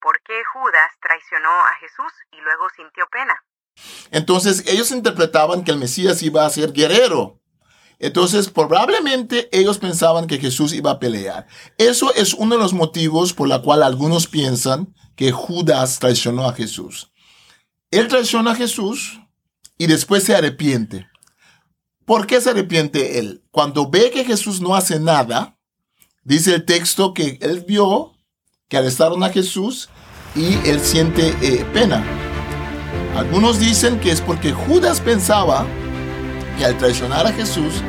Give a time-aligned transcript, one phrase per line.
[0.00, 3.34] por qué Judas traicionó a Jesús y luego sintió pena.
[4.10, 7.40] Entonces ellos interpretaban que el Mesías iba a ser guerrero.
[7.98, 11.46] Entonces probablemente ellos pensaban que Jesús iba a pelear.
[11.76, 16.54] Eso es uno de los motivos por la cual algunos piensan que Judas traicionó a
[16.54, 17.12] Jesús.
[17.90, 19.20] Él traiciona a Jesús
[19.76, 21.08] y después se arrepiente.
[22.06, 23.44] ¿Por qué se arrepiente él?
[23.50, 25.58] Cuando ve que Jesús no hace nada,
[26.24, 28.16] dice el texto que él vio
[28.70, 29.90] que arrestaron a Jesús
[30.36, 32.04] y él siente eh, pena.
[33.16, 35.66] Algunos dicen que es porque Judas pensaba
[36.56, 37.82] que al traicionar a Jesús,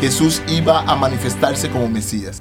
[0.00, 2.40] Jesús iba a manifestarse como Mesías.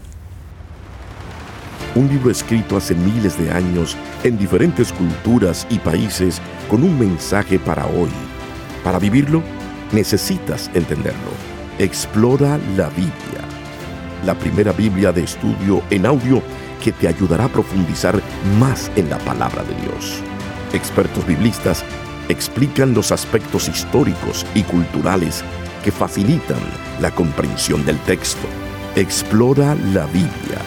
[1.96, 6.40] Un libro escrito hace miles de años en diferentes culturas y países
[6.70, 8.12] con un mensaje para hoy.
[8.84, 9.42] Para vivirlo,
[9.92, 11.32] necesitas entenderlo.
[11.80, 13.42] Explora la Biblia.
[14.23, 16.44] La primera Biblia de estudio en audio
[16.84, 18.22] que te ayudará a profundizar
[18.59, 20.22] más en la palabra de Dios.
[20.73, 21.84] Expertos biblistas
[22.30, 25.44] explican los aspectos históricos y culturales
[25.84, 26.59] que facilitan
[27.02, 28.47] la comprensión del texto.
[28.95, 30.59] Explora la Biblia.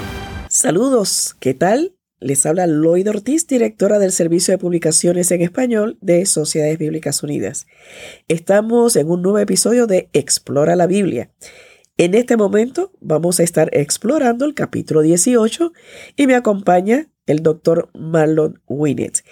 [0.48, 1.94] Saludos, ¿qué tal?
[2.20, 7.66] Les habla Lloyd Ortiz, directora del Servicio de Publicaciones en Español de Sociedades Bíblicas Unidas.
[8.28, 11.30] Estamos en un nuevo episodio de Explora la Biblia.
[12.00, 15.74] En este momento vamos a estar explorando el capítulo 18
[16.16, 19.22] y me acompaña el doctor Marlon Winnet.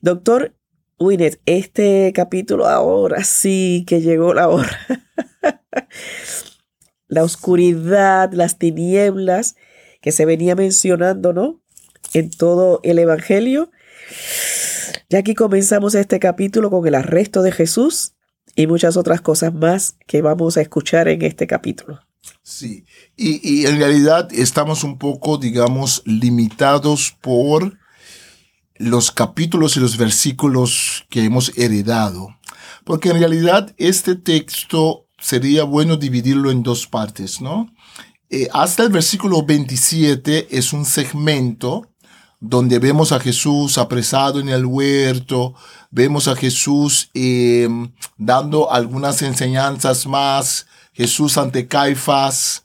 [0.00, 0.54] Doctor
[0.98, 4.78] Winnet, este capítulo ahora sí que llegó la hora.
[7.06, 9.54] la oscuridad, las tinieblas
[10.00, 11.60] que se venía mencionando, ¿no?
[12.14, 13.70] en todo el Evangelio.
[15.10, 18.14] Ya aquí comenzamos este capítulo con el arresto de Jesús
[18.54, 22.05] y muchas otras cosas más que vamos a escuchar en este capítulo.
[22.42, 22.84] Sí,
[23.16, 27.78] y, en realidad estamos un poco, digamos, limitados por
[28.76, 32.28] los capítulos y los versículos que hemos heredado.
[32.84, 37.72] Porque en realidad este texto sería bueno dividirlo en dos partes, ¿no?
[38.30, 41.88] Eh, hasta el versículo 27 es un segmento
[42.40, 45.54] donde vemos a Jesús apresado en el huerto,
[45.90, 47.68] vemos a Jesús eh,
[48.16, 52.64] dando algunas enseñanzas más, Jesús ante Caifás,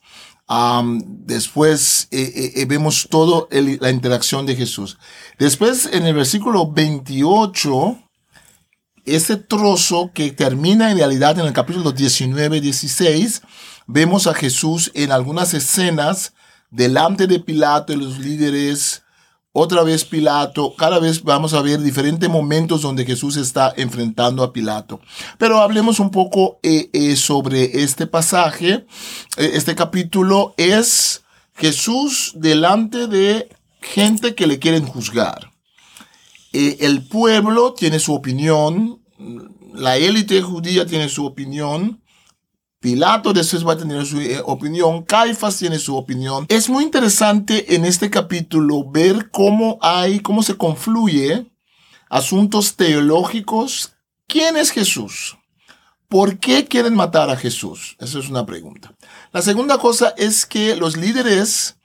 [1.25, 4.97] después eh, eh, vemos toda la interacción de Jesús.
[5.38, 8.00] Después en el versículo 28,
[9.06, 13.42] ese trozo que termina en realidad en el capítulo 19-16,
[13.88, 16.34] vemos a Jesús en algunas escenas
[16.69, 19.00] delante de Pilato y los líderes
[19.53, 24.53] otra vez Pilato, cada vez vamos a ver diferentes momentos donde Jesús está enfrentando a
[24.53, 25.01] Pilato.
[25.38, 28.85] Pero hablemos un poco eh, eh, sobre este pasaje.
[29.38, 31.23] Eh, este capítulo es
[31.56, 33.50] Jesús delante de
[33.81, 35.51] gente que le quieren juzgar.
[36.53, 39.01] el pueblo tiene su opinión,
[39.73, 42.01] la élite judía tiene su opinión,
[42.81, 46.47] Pilato después va a tener su eh, opinión, Caifás tiene su opinión.
[46.50, 51.46] Es muy interesante en este capítulo ver cómo hay, cómo se confluye
[52.09, 53.94] asuntos teológicos.
[54.25, 55.38] ¿Quién es Jesús?
[56.08, 57.96] ¿Por qué quieren matar a Jesús?
[58.00, 58.92] Esa es una pregunta.
[59.31, 61.78] La segunda cosa es que los líderes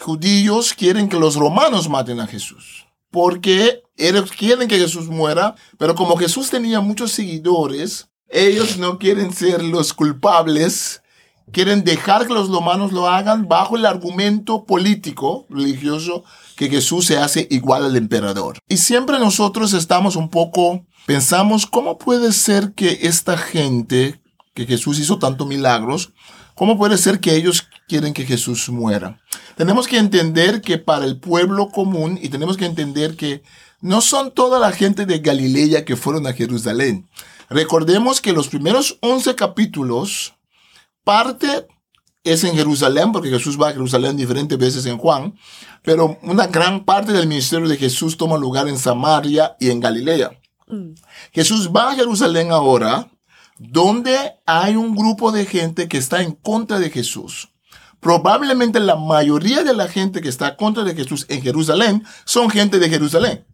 [0.00, 2.86] judíos quieren que los romanos maten a Jesús.
[3.10, 9.32] Porque ellos quieren que Jesús muera, pero como Jesús tenía muchos seguidores, ellos no quieren
[9.32, 11.02] ser los culpables,
[11.52, 16.24] quieren dejar que los romanos lo hagan bajo el argumento político, religioso,
[16.56, 18.58] que Jesús se hace igual al emperador.
[18.68, 24.20] Y siempre nosotros estamos un poco, pensamos, ¿cómo puede ser que esta gente,
[24.54, 26.12] que Jesús hizo tantos milagros,
[26.58, 29.20] ¿Cómo puede ser que ellos quieren que Jesús muera?
[29.56, 33.44] Tenemos que entender que para el pueblo común y tenemos que entender que
[33.80, 37.08] no son toda la gente de Galilea que fueron a Jerusalén.
[37.48, 40.34] Recordemos que los primeros 11 capítulos,
[41.04, 41.66] parte
[42.24, 45.34] es en Jerusalén, porque Jesús va a Jerusalén diferentes veces en Juan,
[45.82, 50.38] pero una gran parte del ministerio de Jesús toma lugar en Samaria y en Galilea.
[50.66, 50.90] Mm.
[51.32, 53.08] Jesús va a Jerusalén ahora,
[53.58, 57.48] donde hay un grupo de gente que está en contra de Jesús.
[58.00, 62.78] Probablemente la mayoría de la gente que está contra de Jesús en Jerusalén son gente
[62.78, 63.44] de Jerusalén.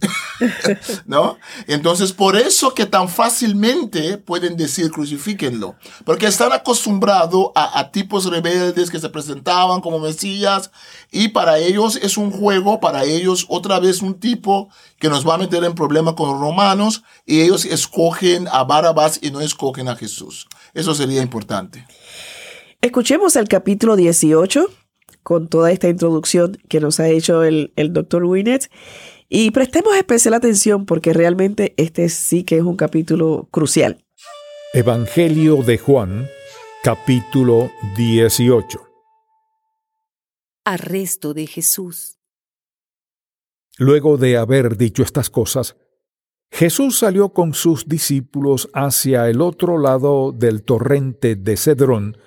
[1.07, 1.39] ¿No?
[1.67, 5.77] Entonces, por eso que tan fácilmente pueden decir crucifíquenlo.
[6.05, 10.71] Porque están acostumbrados a, a tipos rebeldes que se presentaban como mesías
[11.11, 14.69] y para ellos es un juego, para ellos otra vez un tipo
[14.99, 19.19] que nos va a meter en problema con los romanos y ellos escogen a Barabás
[19.23, 20.49] y no escogen a Jesús.
[20.75, 21.87] Eso sería importante.
[22.85, 24.67] Escuchemos el capítulo 18
[25.23, 28.71] con toda esta introducción que nos ha hecho el, el doctor Winnet
[29.31, 34.05] Y prestemos especial atención porque realmente este sí que es un capítulo crucial.
[34.75, 36.29] Evangelio de Juan,
[36.83, 38.79] capítulo 18.
[40.67, 42.19] Arresto de Jesús.
[43.79, 45.75] Luego de haber dicho estas cosas,
[46.51, 52.19] Jesús salió con sus discípulos hacia el otro lado del torrente de Cedrón,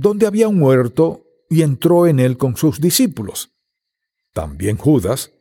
[0.00, 3.50] donde había un huerto, y entró en él con sus discípulos.
[4.32, 5.32] También Judas,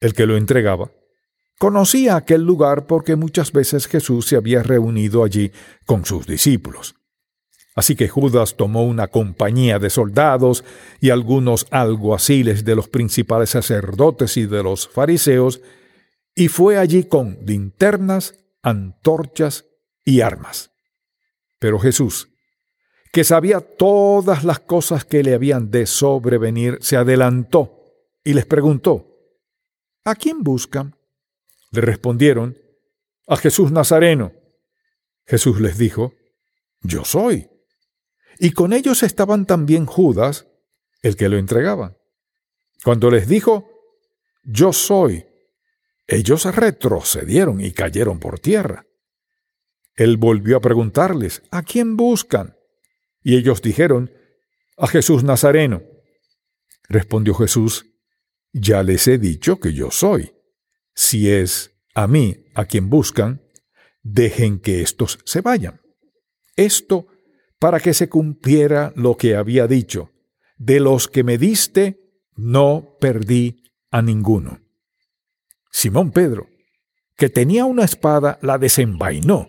[0.00, 0.90] el que lo entregaba,
[1.58, 5.52] conocía aquel lugar porque muchas veces Jesús se había reunido allí
[5.86, 6.96] con sus discípulos.
[7.74, 10.64] Así que Judas tomó una compañía de soldados
[11.00, 15.60] y algunos alguaciles de los principales sacerdotes y de los fariseos,
[16.34, 19.66] y fue allí con linternas, antorchas
[20.04, 20.70] y armas.
[21.58, 22.28] Pero Jesús,
[23.16, 29.06] que sabía todas las cosas que le habían de sobrevenir, se adelantó y les preguntó,
[30.04, 30.94] ¿A quién buscan?
[31.70, 32.58] Le respondieron,
[33.26, 34.34] a Jesús Nazareno.
[35.24, 36.12] Jesús les dijo,
[36.82, 37.48] Yo soy.
[38.38, 40.46] Y con ellos estaban también Judas,
[41.00, 41.96] el que lo entregaba.
[42.84, 43.66] Cuando les dijo,
[44.44, 45.24] Yo soy,
[46.06, 48.84] ellos retrocedieron y cayeron por tierra.
[49.94, 52.55] Él volvió a preguntarles, ¿a quién buscan?
[53.26, 54.12] Y ellos dijeron,
[54.76, 55.82] a Jesús Nazareno.
[56.88, 57.86] Respondió Jesús,
[58.52, 60.30] ya les he dicho que yo soy.
[60.94, 63.42] Si es a mí a quien buscan,
[64.04, 65.80] dejen que éstos se vayan.
[66.54, 67.08] Esto
[67.58, 70.12] para que se cumpliera lo que había dicho.
[70.56, 71.98] De los que me diste,
[72.36, 74.60] no perdí a ninguno.
[75.72, 76.46] Simón Pedro,
[77.16, 79.48] que tenía una espada, la desenvainó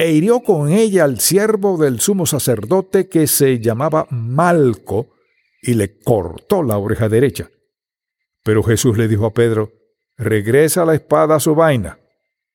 [0.00, 5.10] e hirió con ella al siervo del sumo sacerdote que se llamaba Malco
[5.60, 7.50] y le cortó la oreja derecha.
[8.42, 9.72] Pero Jesús le dijo a Pedro,
[10.16, 11.98] regresa la espada a su vaina.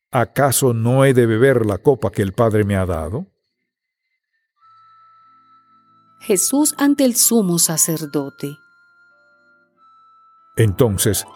[0.10, 3.28] ¿Acaso no he de beber la copa que el Padre me ha dado?
[6.22, 8.58] Jesús ante el sumo sacerdote.
[10.56, 11.28] Entonces,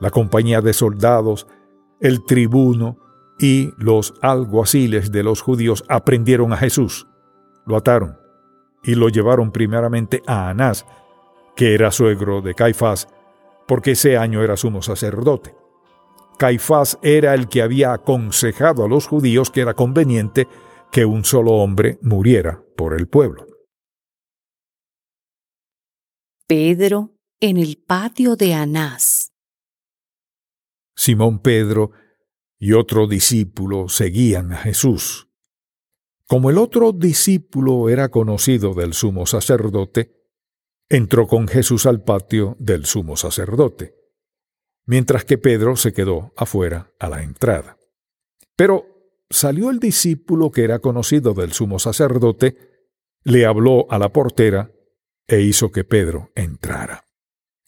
[0.00, 1.46] la compañía de soldados,
[1.98, 3.05] el tribuno
[3.38, 7.06] y los alguaciles de los judíos aprendieron a Jesús,
[7.66, 8.18] lo ataron
[8.82, 10.86] y lo llevaron primeramente a Anás,
[11.54, 13.08] que era suegro de Caifás,
[13.66, 15.54] porque ese año era sumo sacerdote.
[16.38, 20.46] Caifás era el que había aconsejado a los judíos que era conveniente
[20.92, 23.46] que un solo hombre muriera por el pueblo.
[26.46, 29.32] Pedro en el patio de Anás.
[30.94, 31.90] Simón Pedro
[32.58, 35.28] y otro discípulo seguían a Jesús.
[36.26, 40.16] Como el otro discípulo era conocido del sumo sacerdote,
[40.88, 43.94] entró con Jesús al patio del sumo sacerdote,
[44.86, 47.78] mientras que Pedro se quedó afuera a la entrada.
[48.56, 48.86] Pero
[49.30, 52.56] salió el discípulo que era conocido del sumo sacerdote,
[53.22, 54.72] le habló a la portera
[55.26, 57.04] e hizo que Pedro entrara.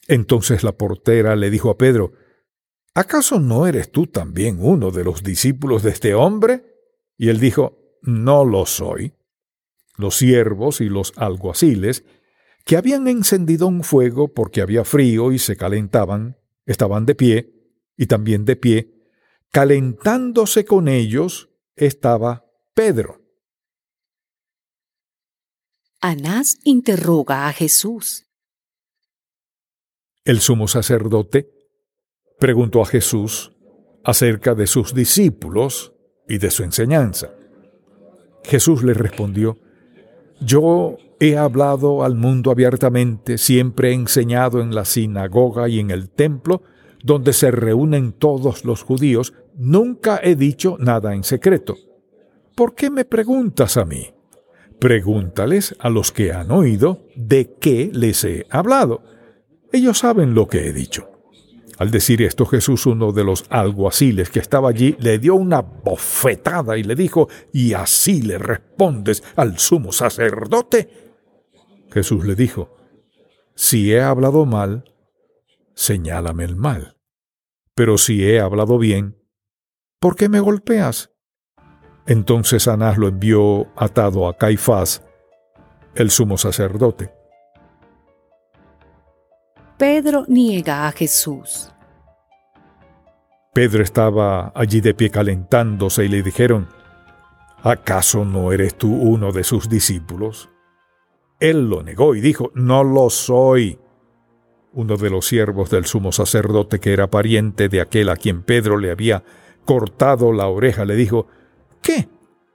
[0.06, 2.12] Entonces la portera le dijo a Pedro,
[2.98, 6.64] ¿acaso no eres tú también uno de los discípulos de este hombre?
[7.16, 9.14] Y él dijo, no lo soy.
[9.96, 12.04] Los siervos y los alguaciles
[12.64, 16.36] que habían encendido un fuego porque había frío y se calentaban,
[16.66, 17.54] estaban de pie,
[17.96, 18.94] y también de pie,
[19.50, 22.44] calentándose con ellos estaba
[22.74, 23.22] Pedro.
[26.00, 28.26] Anás interroga a Jesús.
[30.24, 31.57] El sumo sacerdote
[32.38, 33.52] preguntó a Jesús
[34.04, 35.92] acerca de sus discípulos
[36.28, 37.30] y de su enseñanza.
[38.44, 39.58] Jesús le respondió,
[40.40, 46.10] Yo He hablado al mundo abiertamente, siempre he enseñado en la sinagoga y en el
[46.10, 46.62] templo,
[47.02, 51.76] donde se reúnen todos los judíos, nunca he dicho nada en secreto.
[52.54, 54.14] ¿Por qué me preguntas a mí?
[54.78, 59.02] Pregúntales a los que han oído de qué les he hablado.
[59.72, 61.17] Ellos saben lo que he dicho.
[61.78, 66.76] Al decir esto, Jesús, uno de los alguaciles que estaba allí, le dio una bofetada
[66.76, 71.14] y le dijo, ¿y así le respondes al sumo sacerdote?
[71.92, 72.76] Jesús le dijo,
[73.54, 74.92] Si he hablado mal,
[75.74, 76.96] señálame el mal.
[77.76, 79.16] Pero si he hablado bien,
[80.00, 81.12] ¿por qué me golpeas?
[82.06, 85.04] Entonces Anás lo envió atado a Caifás,
[85.94, 87.17] el sumo sacerdote.
[89.78, 91.72] Pedro niega a Jesús.
[93.54, 96.66] Pedro estaba allí de pie calentándose y le dijeron,
[97.62, 100.48] ¿acaso no eres tú uno de sus discípulos?
[101.38, 103.78] Él lo negó y dijo, no lo soy.
[104.72, 108.78] Uno de los siervos del sumo sacerdote, que era pariente de aquel a quien Pedro
[108.78, 109.22] le había
[109.64, 111.28] cortado la oreja, le dijo,
[111.80, 112.08] ¿Qué?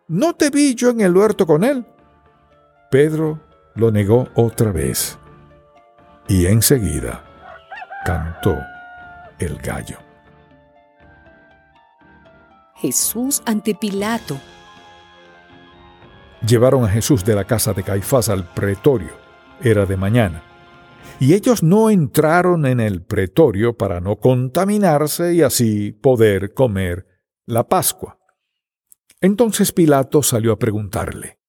[0.09, 1.85] ¿No te vi yo en el huerto con él?
[2.91, 3.39] Pedro
[3.75, 5.17] lo negó otra vez
[6.27, 7.23] y enseguida
[8.05, 8.57] cantó
[9.39, 9.97] el gallo.
[12.75, 14.37] Jesús ante Pilato.
[16.45, 19.11] Llevaron a Jesús de la casa de Caifás al pretorio.
[19.61, 20.43] Era de mañana.
[21.19, 27.07] Y ellos no entraron en el pretorio para no contaminarse y así poder comer
[27.45, 28.19] la Pascua.
[29.21, 31.39] Entonces Pilato salió a preguntarle,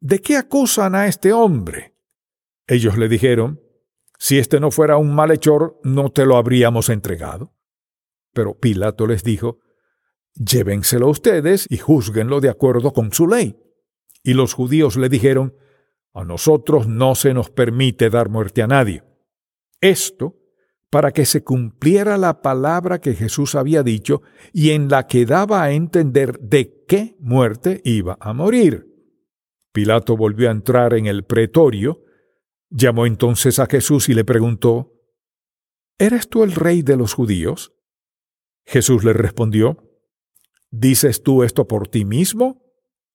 [0.00, 1.94] ¿De qué acusan a este hombre?
[2.66, 3.60] Ellos le dijeron,
[4.18, 7.54] si este no fuera un malhechor, no te lo habríamos entregado.
[8.32, 9.60] Pero Pilato les dijo,
[10.34, 13.56] llévenselo ustedes y júzguenlo de acuerdo con su ley.
[14.22, 15.54] Y los judíos le dijeron,
[16.12, 19.04] a nosotros no se nos permite dar muerte a nadie.
[19.80, 20.36] Esto
[20.90, 25.62] para que se cumpliera la palabra que Jesús había dicho y en la que daba
[25.62, 28.86] a entender de qué muerte iba a morir.
[29.72, 32.02] Pilato volvió a entrar en el pretorio,
[32.70, 34.92] llamó entonces a Jesús y le preguntó,
[35.98, 37.72] ¿Eres tú el rey de los judíos?
[38.66, 39.82] Jesús le respondió,
[40.70, 42.62] ¿Dices tú esto por ti mismo?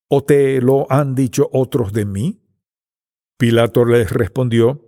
[0.07, 2.41] ¿O te lo han dicho otros de mí?
[3.37, 4.87] Pilato les respondió,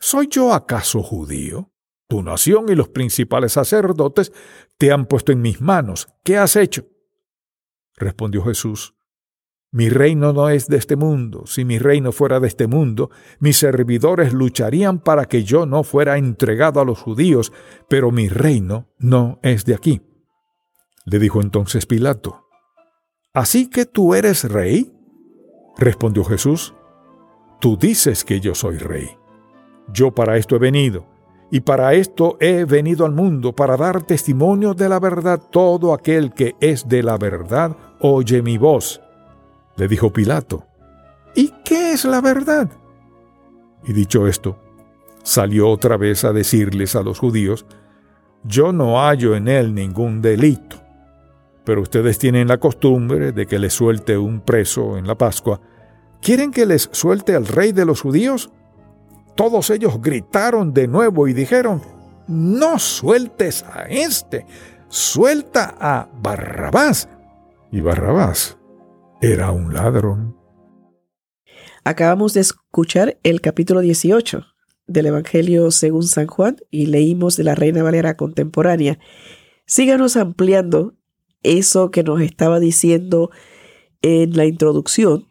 [0.00, 1.72] ¿Soy yo acaso judío?
[2.08, 4.32] Tu nación y los principales sacerdotes
[4.78, 6.08] te han puesto en mis manos.
[6.24, 6.86] ¿Qué has hecho?
[7.94, 8.94] Respondió Jesús,
[9.70, 11.44] mi reino no es de este mundo.
[11.46, 16.16] Si mi reino fuera de este mundo, mis servidores lucharían para que yo no fuera
[16.16, 17.52] entregado a los judíos,
[17.88, 20.00] pero mi reino no es de aquí.
[21.04, 22.46] Le dijo entonces Pilato,
[23.34, 24.92] ¿Así que tú eres rey?
[25.76, 26.74] Respondió Jesús,
[27.60, 29.08] Tú dices que yo soy rey.
[29.92, 31.06] Yo para esto he venido,
[31.50, 35.42] y para esto he venido al mundo, para dar testimonio de la verdad.
[35.50, 39.00] Todo aquel que es de la verdad oye mi voz.
[39.78, 40.66] Le dijo Pilato,
[41.36, 42.68] ¿y qué es la verdad?
[43.84, 44.58] Y dicho esto,
[45.22, 47.64] salió otra vez a decirles a los judíos,
[48.42, 50.82] yo no hallo en él ningún delito,
[51.64, 55.60] pero ustedes tienen la costumbre de que les suelte un preso en la Pascua.
[56.20, 58.50] ¿Quieren que les suelte al rey de los judíos?
[59.36, 61.82] Todos ellos gritaron de nuevo y dijeron,
[62.26, 64.44] no sueltes a este,
[64.88, 67.08] suelta a Barrabás.
[67.70, 68.57] Y Barrabás
[69.20, 70.36] era un ladrón.
[71.84, 74.44] Acabamos de escuchar el capítulo 18
[74.86, 78.98] del Evangelio según San Juan y leímos de la Reina Valera contemporánea.
[79.66, 80.94] Síganos ampliando
[81.42, 83.30] eso que nos estaba diciendo
[84.02, 85.28] en la introducción,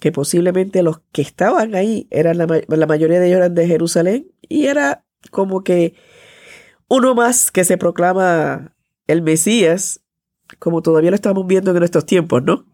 [0.00, 4.32] que posiblemente los que estaban ahí, eran la, la mayoría de ellos eran de Jerusalén,
[4.48, 5.94] y era como que
[6.88, 8.74] uno más que se proclama
[9.06, 10.00] el Mesías,
[10.58, 12.64] como todavía lo estamos viendo en estos tiempos, ¿no?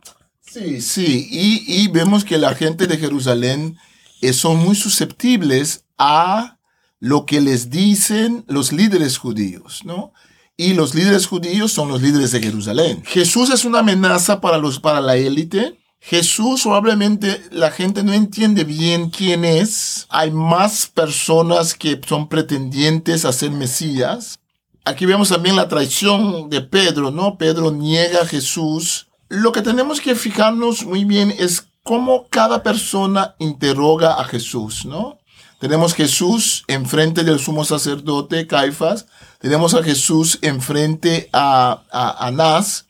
[0.44, 3.78] Sí, sí, y, vemos que la gente de Jerusalén
[4.20, 6.58] eh, son muy susceptibles a
[6.98, 10.12] lo que les dicen los líderes judíos, ¿no?
[10.56, 13.02] Y los líderes judíos son los líderes de Jerusalén.
[13.06, 15.78] Jesús es una amenaza para, los, para la élite.
[16.00, 20.06] Jesús probablemente la gente no entiende bien quién es.
[20.10, 24.40] Hay más personas que son pretendientes a ser Mesías.
[24.84, 27.38] Aquí vemos también la traición de Pedro, ¿no?
[27.38, 33.34] Pedro niega a Jesús lo que tenemos que fijarnos muy bien es cómo cada persona
[33.38, 35.20] interroga a Jesús, ¿no?
[35.58, 39.06] Tenemos Jesús enfrente del sumo sacerdote Caifás,
[39.38, 42.86] tenemos a Jesús enfrente a, a Anás.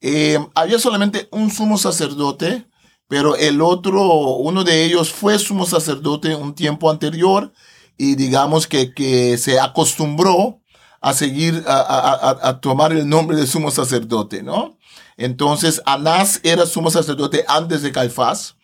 [0.00, 2.66] Eh, había solamente un sumo sacerdote,
[3.06, 4.02] pero el otro,
[4.38, 7.52] uno de ellos fue sumo sacerdote un tiempo anterior
[7.96, 10.60] y digamos que, que se acostumbró
[11.04, 14.78] a seguir, a, a, a, tomar el nombre de sumo sacerdote, ¿no?
[15.18, 18.56] Entonces, Anás era sumo sacerdote antes de Caifás.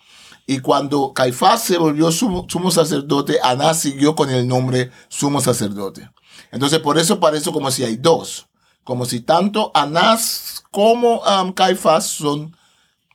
[0.46, 6.10] Y cuando Caifás se volvió sumo, sacerdote, Anás siguió con el nombre sumo sacerdote.
[6.50, 8.48] Entonces, por eso parece como si hay dos.
[8.84, 11.20] Como si tanto Anás como
[11.54, 12.56] Caifás son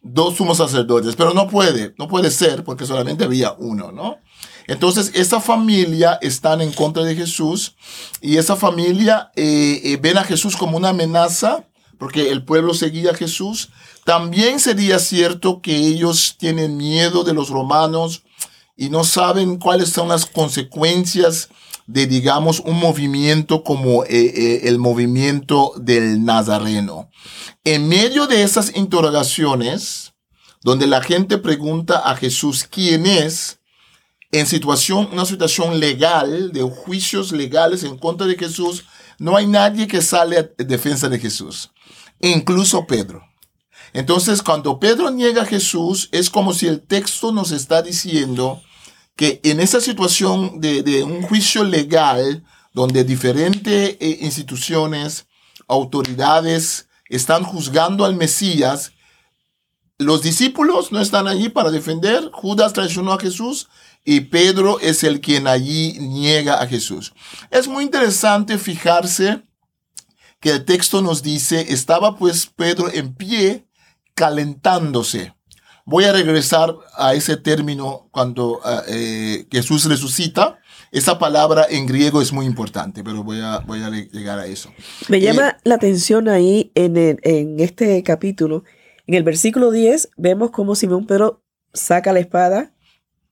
[0.03, 1.15] dos sumos sacerdotes.
[1.15, 4.19] Pero no puede, no puede ser porque solamente había uno, ¿no?
[4.67, 7.75] Entonces, esa familia están en contra de Jesús
[8.21, 11.65] y esa familia eh, eh, ven a Jesús como una amenaza
[11.97, 13.69] porque el pueblo seguía a Jesús.
[14.03, 18.23] También sería cierto que ellos tienen miedo de los romanos
[18.75, 21.49] y no saben cuáles son las consecuencias
[21.87, 27.09] de, digamos, un movimiento como eh, eh, el movimiento del Nazareno.
[27.63, 30.13] En medio de esas interrogaciones,
[30.63, 33.59] donde la gente pregunta a Jesús quién es,
[34.39, 38.83] en situación, una situación legal, de juicios legales en contra de Jesús,
[39.17, 41.71] no hay nadie que sale en defensa de Jesús,
[42.19, 43.23] incluso Pedro.
[43.93, 48.61] Entonces, cuando Pedro niega a Jesús, es como si el texto nos está diciendo
[49.15, 55.27] que en esa situación de, un juicio legal, donde diferentes eh, instituciones,
[55.69, 58.91] autoridades están juzgando al Mesías,
[59.97, 63.69] los discípulos no están allí para defender, Judas traicionó a Jesús
[64.05, 67.13] y Pedro es el quien allí niega a Jesús.
[67.51, 69.41] Es muy interesante fijarse
[70.39, 73.67] que el texto nos dice, estaba pues Pedro en pie
[74.13, 75.33] calentándose.
[75.85, 80.59] Voy a regresar a ese término cuando ah, eh, Jesús resucita.
[80.91, 84.71] Esa palabra en griego es muy importante, pero voy a, voy a llegar a eso.
[85.09, 88.63] Me llama eh, la atención ahí en, en este capítulo
[89.07, 91.43] en el versículo 10 vemos cómo Simón Pedro
[91.73, 92.73] saca la espada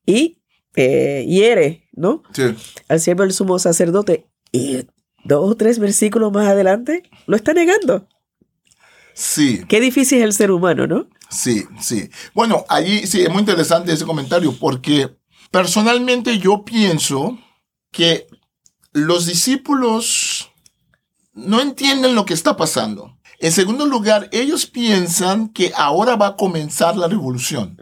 [0.06, 0.43] y
[0.76, 2.24] eh, hiere, ¿no?
[2.34, 2.56] Sí.
[2.88, 4.28] Al siervo del sumo sacerdote.
[4.52, 4.88] Y
[5.24, 8.08] dos o tres versículos más adelante lo está negando.
[9.14, 9.64] Sí.
[9.68, 11.08] Qué difícil es el ser humano, ¿no?
[11.30, 12.10] Sí, sí.
[12.34, 15.16] Bueno, allí sí, es muy interesante ese comentario porque
[15.52, 17.38] personalmente yo pienso
[17.92, 18.28] que
[18.92, 20.52] los discípulos
[21.34, 23.18] no entienden lo que está pasando.
[23.40, 27.78] En segundo lugar, ellos piensan que ahora va a comenzar la revolución.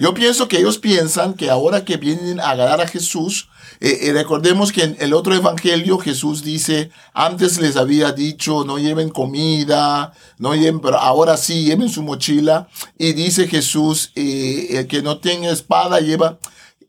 [0.00, 3.48] Yo pienso que ellos piensan que ahora que vienen a agarrar a Jesús,
[3.80, 8.78] eh, eh, recordemos que en el otro evangelio Jesús dice, antes les había dicho, no
[8.78, 12.68] lleven comida, no lleven, pero ahora sí, lleven su mochila.
[12.96, 16.38] Y dice Jesús, eh, el que no tenga espada lleva,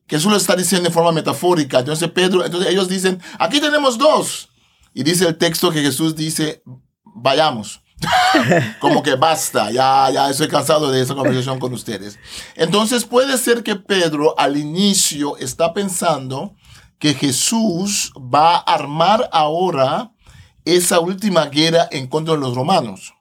[0.07, 1.79] Jesús lo está diciendo de forma metafórica.
[1.79, 4.49] Entonces Pedro, entonces ellos dicen, aquí tenemos dos.
[4.93, 6.63] Y dice el texto que Jesús dice,
[7.03, 7.81] vayamos.
[8.79, 12.17] Como que basta, ya, ya estoy cansado de esa conversación con ustedes.
[12.55, 16.55] Entonces puede ser que Pedro al inicio está pensando
[16.97, 20.11] que Jesús va a armar ahora
[20.65, 23.13] esa última guerra en contra de los romanos.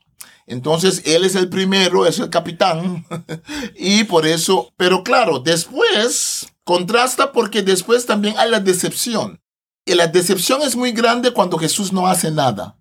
[0.47, 3.07] Entonces él es el primero, es el capitán.
[3.77, 9.41] y por eso, pero claro, después contrasta porque después también hay la decepción.
[9.85, 12.78] Y la decepción es muy grande cuando Jesús no hace nada.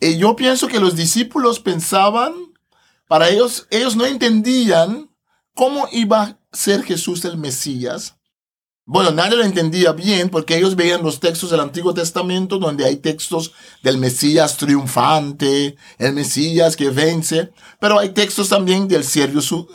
[0.00, 2.34] Y yo pienso que los discípulos pensaban,
[3.08, 5.10] para ellos, ellos no entendían
[5.54, 8.16] cómo iba a ser Jesús el Mesías.
[8.84, 12.96] Bueno, nadie lo entendía bien porque ellos veían los textos del Antiguo Testamento donde hay
[12.96, 19.68] textos del Mesías triunfante, el Mesías que vence, pero hay textos también del siervo su,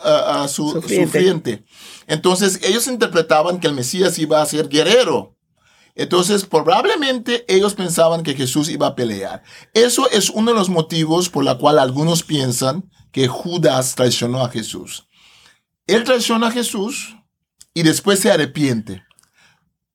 [0.50, 1.64] sufriente.
[2.06, 5.37] Entonces ellos interpretaban que el Mesías iba a ser guerrero,
[6.00, 9.42] entonces, probablemente ellos pensaban que Jesús iba a pelear.
[9.74, 14.50] Eso es uno de los motivos por la cual algunos piensan que Judas traicionó a
[14.50, 15.08] Jesús.
[15.88, 17.18] Él traiciona a Jesús
[17.74, 19.04] y después se arrepiente.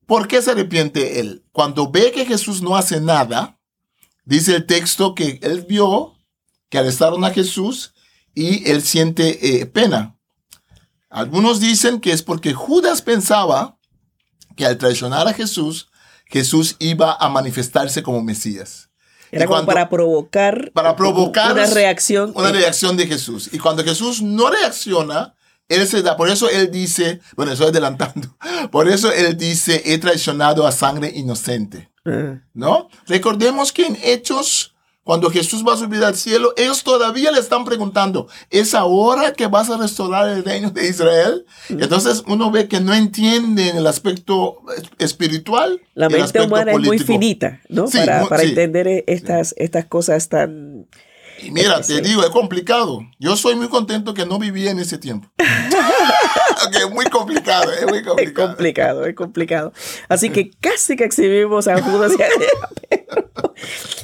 [0.04, 1.44] ¿Por qué se arrepiente él?
[1.52, 3.60] Cuando ve que Jesús no hace nada,
[4.24, 6.18] dice el texto que él vio
[6.68, 7.94] que arrestaron a Jesús
[8.34, 10.18] y él siente eh, pena.
[11.08, 13.78] Algunos dicen que es porque Judas pensaba
[14.56, 15.91] que al traicionar a Jesús,
[16.32, 18.88] Jesús iba a manifestarse como Mesías.
[19.30, 22.32] Era como para provocar, para provocar una reacción.
[22.34, 23.50] Una reacción de Jesús.
[23.52, 25.34] Y cuando Jesús no reacciona,
[25.68, 26.16] él se da.
[26.16, 28.36] Por eso él dice, bueno, estoy adelantando.
[28.70, 31.90] Por eso él dice, he traicionado a sangre inocente.
[32.04, 32.40] Ah.
[32.52, 32.88] ¿No?
[33.06, 37.64] Recordemos que en Hechos cuando Jesús va a subir al cielo, ellos todavía le están
[37.64, 41.44] preguntando, ¿es ahora que vas a restaurar el reino de Israel?
[41.68, 44.58] Entonces uno ve que no entienden el aspecto
[44.98, 45.80] espiritual.
[45.94, 47.86] La mente humana es muy finita, ¿no?
[47.86, 50.86] para, para entender e-, estas, estas cosas tan...
[51.42, 53.00] Y mira, te digo, es complicado.
[53.18, 55.28] Yo soy muy contento que no viví en ese tiempo.
[56.72, 58.18] es muy complicado, es muy complicado.
[58.18, 59.72] Es complicado, es complicado.
[60.08, 62.28] Así que casi que exhibimos a Judas y a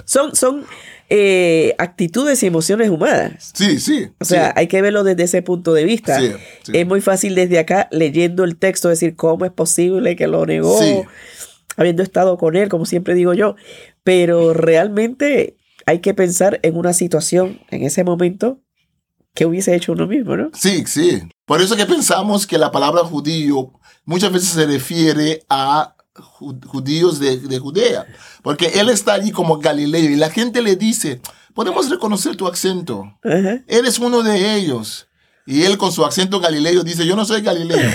[0.04, 0.66] Son, son
[1.10, 3.52] eh, actitudes y emociones humanas.
[3.54, 4.08] Sí, sí.
[4.20, 6.20] O sea, hay que verlo desde ese punto de vista.
[6.72, 11.06] Es muy fácil desde acá, leyendo el texto, decir cómo es posible que lo negó,
[11.76, 13.56] habiendo estado con él, como siempre digo yo.
[14.04, 18.60] Pero realmente hay que pensar en una situación, en ese momento,
[19.34, 20.50] que hubiese hecho uno mismo, ¿no?
[20.52, 21.22] Sí, sí.
[21.46, 23.72] Por eso que pensamos que la palabra judío
[24.04, 28.06] muchas veces se refiere a judíos de, Judea,
[28.42, 31.20] porque él está allí como Galileo y la gente le dice,
[31.54, 33.04] podemos reconocer tu acento,
[33.66, 35.08] eres uno de ellos.
[35.48, 37.90] Y él con su acento galileo dice, yo no soy galileo.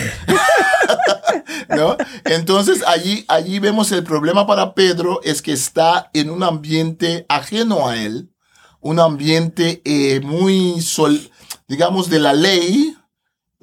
[1.70, 1.96] ¿No?
[2.26, 7.88] Entonces allí, allí vemos el problema para Pedro es que está en un ambiente ajeno
[7.88, 8.32] a él,
[8.82, 11.30] un ambiente eh, muy, sol,
[11.68, 12.98] digamos, de la ley,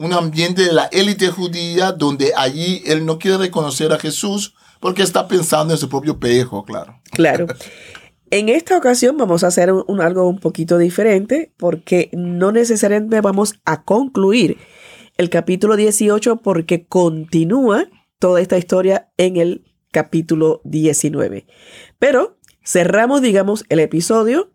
[0.01, 5.03] un ambiente de la élite judía donde allí él no quiere reconocer a Jesús porque
[5.03, 6.99] está pensando en su propio pellejo, claro.
[7.13, 7.47] Claro.
[8.31, 13.61] En esta ocasión vamos a hacer un, algo un poquito diferente porque no necesariamente vamos
[13.67, 14.57] a concluir
[15.19, 17.85] el capítulo 18 porque continúa
[18.19, 21.47] toda esta historia en el capítulo 19.
[21.99, 24.51] Pero cerramos, digamos, el episodio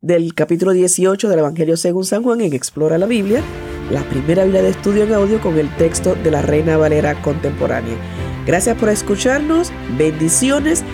[0.00, 3.44] del capítulo 18 del Evangelio según San Juan en Explora la Biblia,
[3.90, 7.96] la primera Biblia de estudio en audio con el texto de la Reina Valera contemporánea.
[8.46, 10.84] Gracias por escucharnos, bendiciones,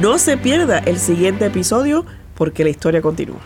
[0.00, 3.40] no se pierda el siguiente episodio porque la historia continúa.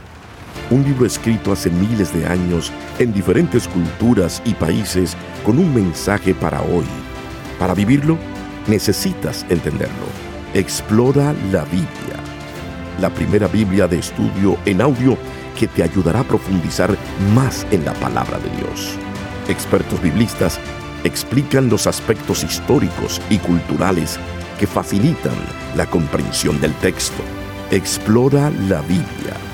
[0.70, 6.34] Un libro escrito hace miles de años en diferentes culturas y países con un mensaje
[6.34, 6.84] para hoy.
[7.58, 8.18] Para vivirlo,
[8.66, 10.06] necesitas entenderlo.
[10.54, 12.28] Explora la Biblia
[13.00, 15.16] la primera Biblia de estudio en audio
[15.58, 16.96] que te ayudará a profundizar
[17.34, 18.94] más en la palabra de Dios.
[19.48, 20.60] Expertos biblistas
[21.04, 24.18] explican los aspectos históricos y culturales
[24.58, 25.34] que facilitan
[25.76, 27.22] la comprensión del texto.
[27.70, 29.47] Explora la Biblia